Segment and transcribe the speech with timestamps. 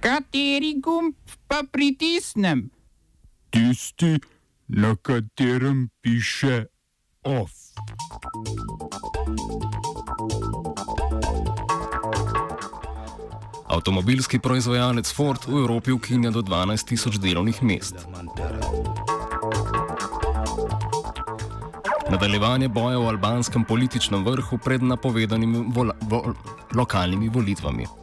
[0.00, 1.14] Kateri gumb
[1.44, 2.70] pa pritisnem?
[3.52, 4.16] Tisti,
[4.68, 6.64] na katerem piše
[7.22, 7.52] OF.
[13.68, 17.94] Avtomobilski proizvajalec Ford v Evropi ukinja do 12 tisoč delovnih mest.
[22.10, 26.32] Nadaljevanje boja v albanskem političnem vrhu pred napovedanimi vola, vo,
[26.72, 27.99] lokalnimi volitvami.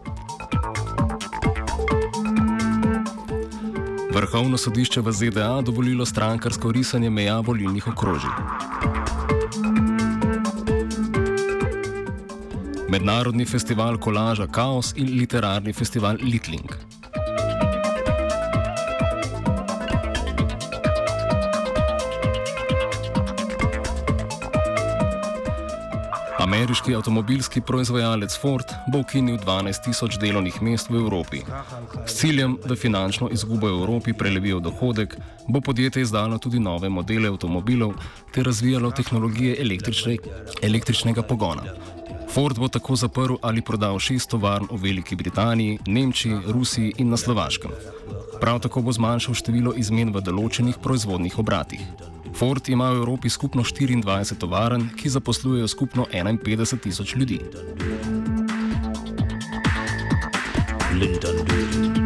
[4.17, 8.33] Vrhovno sodišče v ZDA dovolilo strankarsko risanje meja volilnih okrožij.
[12.89, 16.86] Mednarodni festival kolaža Chaos in literarni festival Litling.
[26.47, 31.41] Ameriški avtomobilski proizvajalec Ford bo ukinil 12 tisoč delovnih mest v Evropi.
[32.05, 37.93] S ciljem, da finančno izgubo Evropi prelevijo dohodek, bo podjetje izdalo tudi nove modele avtomobilov
[38.31, 40.17] ter razvijalo tehnologije električne,
[40.61, 41.67] električnega pogona.
[42.31, 47.17] Ford bo tako zaprl ali prodal šest tovarn v Veliki Britaniji, Nemčiji, Rusiji in na
[47.17, 47.71] Slovaškem.
[48.39, 51.83] Prav tako bo zmanjšal število izmen v določenih proizvodnih obratih.
[52.35, 57.39] Ford ima v Evropi skupno 24 tovarn, ki zaposlujejo skupno 51 tisoč ljudi.
[60.93, 61.35] Linden.
[61.35, 61.96] Linden.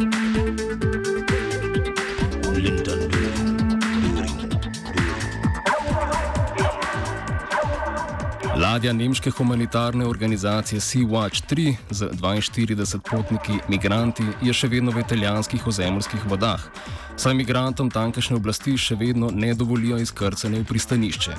[8.71, 15.65] Ladja nemške humanitarne organizacije Sea-Watch 3 z 42 potniki migranti je še vedno v italijanskih
[15.67, 16.63] ozemljskih vodah,
[17.19, 21.35] saj migrantom tamkajšnje oblasti še vedno ne dovolijo izkrcanje v pristanišče.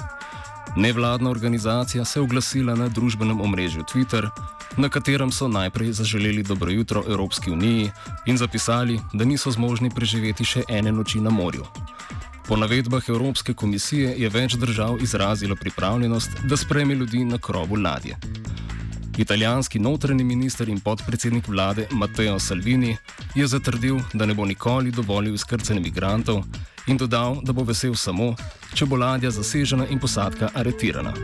[0.77, 4.29] Nevladna organizacija se je oglasila na družbenem omrežju Twitter,
[4.77, 7.91] na katerem so najprej zaželeli dobro jutro Evropski uniji
[8.27, 11.65] in zapisali, da niso zmožni preživeti še ene noči na morju.
[12.53, 18.17] Po navedbah Evropske komisije je več držav izrazilo pripravljenost, da spreme ljudi na krovu ladje.
[19.19, 22.97] Italijanski notranji minister in podpredsednik vlade Matteo Salvini
[23.35, 26.45] je zatrdil, da ne bo nikoli dovolil izkrcanje migrantov
[26.87, 28.35] in dodal, da bo vesel samo,
[28.75, 31.15] če bo ladja zasežena in posadka aretirana.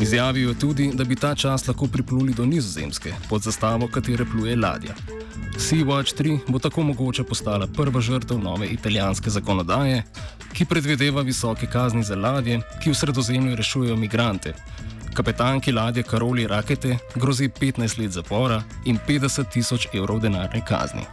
[0.00, 4.56] Izjavil je tudi, da bi ta čas lahko pripluli do Nizozemske, pod zastavo katere pluje
[4.56, 4.96] ladja.
[5.56, 10.02] Sea-Watch 3 bo tako mogoče postala prva žrtev nove italijanske zakonodaje,
[10.52, 14.54] ki predvideva visoke kazni za ladje, ki v sredozemlju rešujejo migrante.
[15.14, 21.04] Kapetanki ladje Karoli Rakete grozi 15 let zapora in 50 tisoč evrov denarne kazni.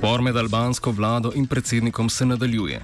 [0.00, 2.80] Spor med albansko vlado in predsednikom se nadaljuje.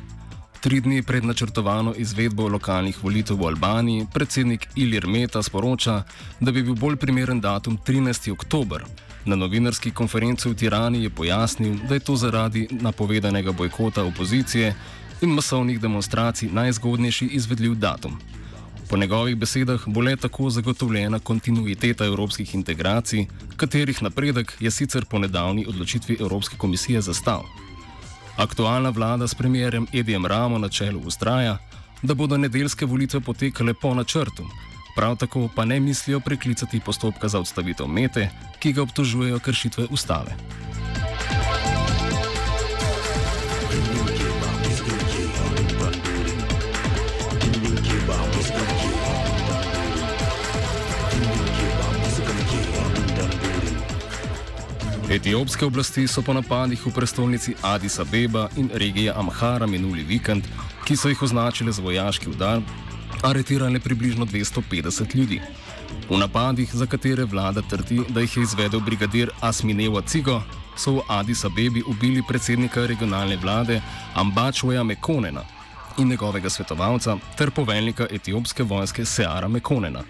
[0.60, 6.02] Tri dni pred načrtovano izvedbo lokalnih volitev v Albaniji predsednik Ilir Meta sporoča,
[6.40, 8.32] da bi bil bolj primeren datum 13.
[8.32, 8.84] oktober.
[9.24, 14.74] Na novinarski konferenci v Tirani je pojasnil, da je to zaradi napovedanega bojkota opozicije
[15.22, 18.20] in masovnih demonstracij najzgodnejši izvedljiv datum.
[18.90, 23.26] Po njegovih besedah bo le tako zagotovljena kontinuiteta evropskih integracij,
[23.56, 27.42] katerih napredek je sicer po nedavni odločitvi Evropske komisije zastal.
[28.36, 31.58] Aktualna vlada s premjerjem Edijem Ramo na čelu ustraja,
[32.02, 34.46] da bodo nedeljske volitve potekale po načrtu,
[34.96, 40.36] prav tako pa ne mislijo preklicati postopka za odstavitev mete, ki ga obtožujejo kršitve ustave.
[55.06, 60.48] Etiopske oblasti so po napadih v prestolnici Addis Abeba in regije Amhara minuli vikend,
[60.84, 62.60] ki so jih označili za vojaški udar,
[63.22, 65.40] aretirali približno 250 ljudi.
[66.10, 70.42] V napadih, za katere vlada trdi, da jih je izvedel brigadir Asminewa Cigo,
[70.76, 73.80] so v Addis Abebi ubili predsednika regionalne vlade
[74.14, 75.44] Ambačoja Mekonena
[75.98, 80.02] in njegovega svetovalca ter poveljnika etiopske vojske Seara Mekonena.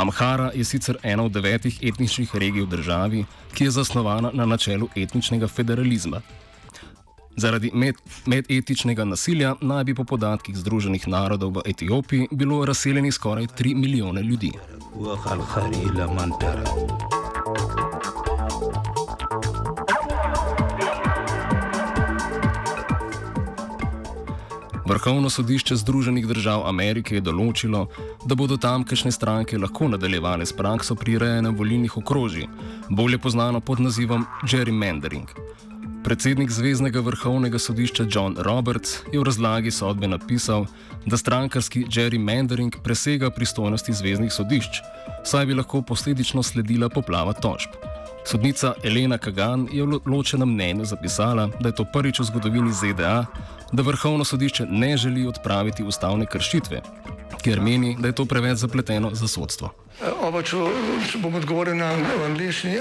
[0.00, 3.24] Amhara je sicer ena od devetih etničnih regij v državi,
[3.54, 6.22] ki je zasnovana na načelu etničnega federalizma.
[7.36, 13.46] Zaradi med, medetičnega nasilja naj bi po podatkih Združenih narodov v Etiopiji bilo razseljenih skoraj
[13.46, 14.52] 3 milijone ljudi.
[24.90, 27.84] Vrhovno sodišče Združenih držav Amerike je določilo,
[28.26, 32.48] da bodo tamkajšnje stranke lahko nadaljevale s prakso prirejanja volilnih okrožij,
[32.90, 35.30] bolje znano pod nazivom gerrymandering.
[36.02, 40.66] Predsednik Zvezdnega vrhovnega sodišča John Roberts je v razlagi sodbe napisal,
[41.06, 44.82] da strankarski gerrymandering presega pristojnosti zvezdnih sodišč,
[45.22, 47.89] saj bi lahko posledično sledila poplava tožb.
[48.24, 53.26] Sodnica Elena Kagan je v ločenem mnenju zapisala, da je to prvič v zgodovini ZDA,
[53.72, 56.82] da vrhovno sodišče ne želi odpraviti ustavne kršitve,
[57.42, 59.72] ker meni, da je to preveč zapleteno za sodstvo.
[60.00, 60.56] Oba, če,
[61.10, 61.90] če bom odgovoril na
[62.24, 62.78] angliški.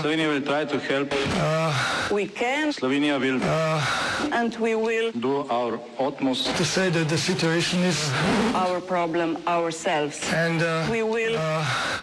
[0.00, 2.72] Slovenija bo poskušala pomagati.
[2.72, 3.84] Slovenija bo naredila
[4.32, 10.10] naš utmost, da bo rekla, da je situacija naš problem, naš sebe.
[10.40, 10.58] In
[10.88, 11.36] bomo naredili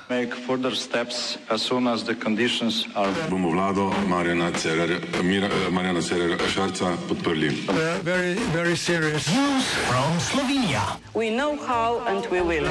[0.10, 3.12] nadaljnje korake, as soon as the conditions are.
[3.30, 4.52] Bomo vlado Marjana
[6.02, 7.50] Cererera Šarca podprli.
[8.04, 9.62] Zelo, zelo resno.
[9.90, 10.82] From Slovenija.
[11.16, 12.68] We know how and we will.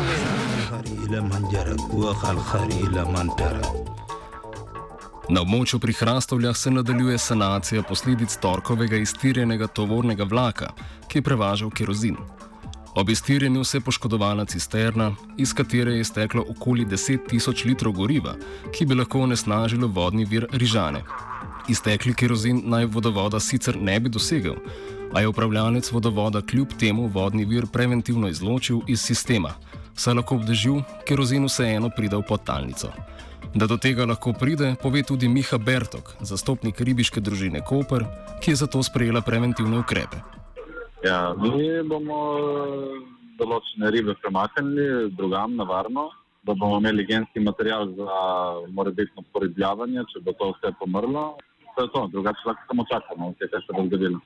[5.28, 10.68] Na območju pri Hrastovljah se nadaljuje sanacija posledic torkovega iztirjenega tovornega vlaka,
[11.08, 12.16] ki je prevažal kerozin.
[12.94, 18.36] Ob iztirjenju se je poškodovala cisterna, iz katere je steklo okoli 10 tisoč litrov goriva,
[18.76, 21.02] ki bi lahko onesnažilo vodni vir Rižane.
[21.68, 24.60] Iztekli kerozin naj vodovoda sicer ne bi dosegel,
[25.14, 29.54] a je upravljalec vodovoda kljub temu vodni vir preventivno izločil iz sistema,
[29.96, 32.92] saj lahko obdežil, kerozin vseeno pride v podtalnico.
[33.56, 38.04] Da do tega lahko pride, pove tudi Miha Bertok, zastopnik ribiške družine Koper,
[38.44, 40.20] ki je zato sprejela preventivne ukrepe.
[41.04, 42.94] Ja, mi bomo eh,
[43.40, 46.10] določene ribe premaknili drugam na varno,
[46.44, 48.16] da bomo imeli genski material za
[48.76, 51.36] morebitno poribljavanje, če bo to vse pomrlo.
[51.76, 54.20] To je to, drugače lahko samo čakamo, vse, kar se bo zgodilo.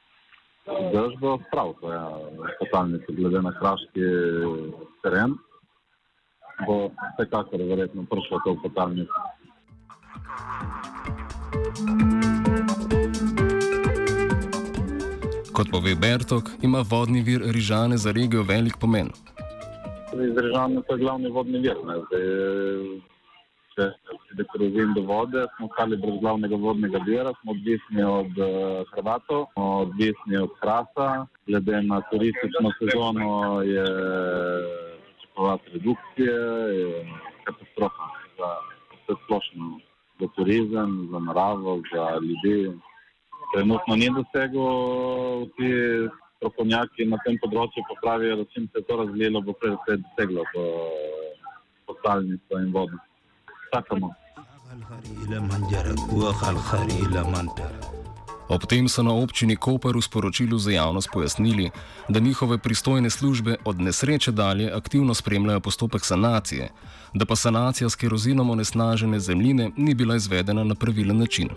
[0.66, 2.02] Zdaj bo prav, to je
[2.60, 4.10] totalnice, glede na kraški
[5.02, 5.38] teren
[6.66, 9.18] bo vsekakor verjetno prišlo to v potalnico.
[15.52, 19.10] Kot pove Bertok, ima vodni vir Rižane za regijo velik pomen.
[20.12, 21.76] Rižane je glavni vodni vir.
[23.74, 23.90] Zdaj,
[24.28, 28.88] če se korozim do vode, smo ostali brez glavnega vodnega vira, smo odvisni od uh,
[28.94, 31.26] Hrvatov, odvisni od Hrasa.
[31.46, 33.86] Glede na turistično sezono je
[35.30, 36.34] pričakovati redukcije,
[36.80, 37.06] je
[37.44, 38.06] katastrofa
[38.38, 38.48] za
[38.92, 39.80] vse splošno,
[40.20, 42.78] za turizem, za naravo, za ljudi.
[43.54, 49.42] Trenutno ni dosegel, vsi strokovnjaki na tem področju pa pravijo, da se je to razvilo,
[49.42, 50.64] bo prej se doseglo to
[51.86, 52.96] postalnico in vodo.
[53.72, 54.14] Čakamo.
[58.50, 61.70] Ob tem so na občini Koper v sporočilu za javnost pojasnili,
[62.08, 66.70] da njihove pristojne službe od nesreče dalje aktivno spremljajo postopek sanacije,
[67.14, 71.48] da pa sanacija s kerozinom onesnažene zemljine ni bila izvedena na pravilen način.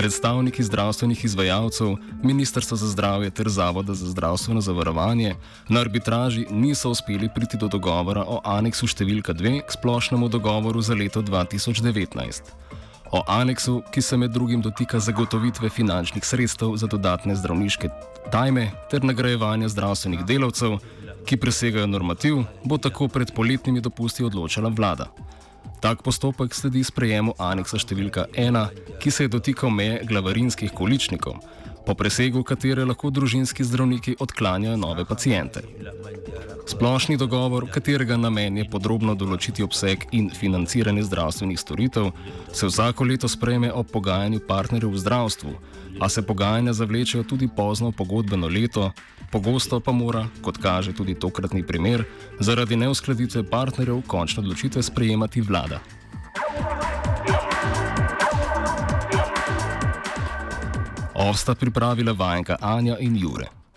[0.00, 5.34] Predstavniki zdravstvenih izvajalcev, Ministrstva za zdravje ter Zavoda za zdravstveno zavarovanje
[5.68, 10.96] na arbitraži niso uspeli priti do dogovora o aneksu številka 2 k splošnemu dogovoru za
[10.96, 12.48] leto 2019.
[13.12, 17.90] O aneksu, ki se med drugim dotika zagotovitve finančnih sredstev za dodatne zdravniške
[18.32, 20.78] tajme ter nagrajevanja zdravstvenih delavcev,
[21.28, 25.10] ki presegajo normativ, bo tako pred poletnimi dopusti odločala vlada.
[25.80, 31.38] Tak postopek sledi sprejemu aneksa številka 1, ki se je dotikal meje glavarinskih količnikov,
[31.90, 35.62] po presegu katere lahko družinski zdravniki odklanjajo nove pacijente.
[36.70, 42.12] Splošni dogovor, katerega namen je podrobno določiti obseg in financiranje zdravstvenih storitev,
[42.54, 45.56] se vsako leto sprejme ob pogajanju partnerjev v zdravstvu,
[45.98, 48.92] a se pogajanja zavlečejo tudi pozno pogodbeno leto,
[49.34, 52.06] pogosto pa mora, kot kaže tudi tokratni primer,
[52.38, 55.82] zaradi neuskladitve partnerjev končno odločitve sprejemati vlada.
[61.20, 63.59] Ovsta pripravila vajenka Anja in Jure.